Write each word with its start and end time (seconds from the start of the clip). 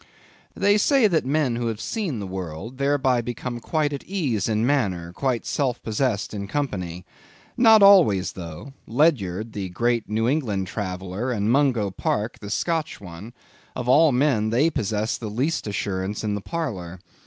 They 0.55 0.79
say 0.79 1.05
that 1.05 1.27
men 1.27 1.57
who 1.57 1.67
have 1.67 1.79
seen 1.79 2.17
the 2.17 2.25
world, 2.25 2.79
thereby 2.79 3.21
become 3.21 3.59
quite 3.59 3.93
at 3.93 4.03
ease 4.05 4.49
in 4.49 4.65
manner, 4.65 5.13
quite 5.13 5.45
self 5.45 5.79
possessed 5.83 6.33
in 6.33 6.47
company. 6.47 7.05
Not 7.55 7.83
always, 7.83 8.31
though: 8.31 8.73
Ledyard, 8.87 9.53
the 9.53 9.69
great 9.69 10.09
New 10.09 10.27
England 10.27 10.65
traveller, 10.65 11.31
and 11.31 11.51
Mungo 11.51 11.91
Park, 11.91 12.39
the 12.39 12.49
Scotch 12.49 12.99
one; 12.99 13.33
of 13.75 13.87
all 13.87 14.11
men, 14.11 14.49
they 14.49 14.71
possessed 14.71 15.19
the 15.19 15.29
least 15.29 15.67
assurance 15.67 16.23
in 16.23 16.33
the 16.33 16.41
parlor. 16.41 16.99